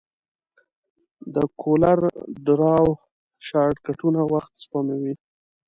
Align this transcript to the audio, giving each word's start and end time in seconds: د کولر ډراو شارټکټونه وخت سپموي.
د 1.33 1.35
کولر 1.61 1.99
ډراو 2.45 2.89
شارټکټونه 3.47 4.21
وخت 4.33 4.51
سپموي. 4.65 5.13